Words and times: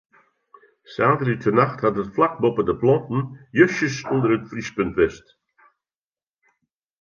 Saterdeitenacht 0.93 1.79
hat 1.83 1.99
it 2.01 2.13
flak 2.15 2.35
boppe 2.41 2.63
de 2.69 2.75
planten 2.81 3.21
justjes 3.59 3.97
ûnder 4.13 4.31
it 4.37 4.49
friespunt 4.51 4.97
west. 4.99 5.27